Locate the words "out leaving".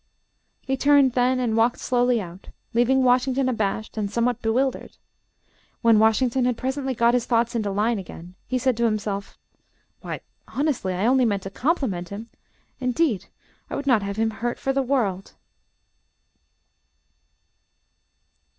2.19-3.03